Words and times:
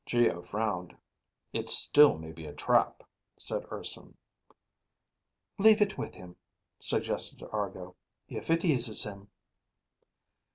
Geo 0.03 0.41
frowned. 0.41 0.97
"It 1.53 1.69
still 1.69 2.17
may 2.17 2.31
be 2.31 2.47
a 2.47 2.53
trap," 2.55 3.03
said 3.37 3.67
Urson. 3.71 4.17
"Leave 5.59 5.79
it 5.79 5.95
with 5.95 6.15
him," 6.15 6.37
suggested 6.79 7.43
Argo, 7.51 7.95
"if 8.27 8.49
it 8.49 8.65
eases 8.65 9.03
him." 9.03 9.29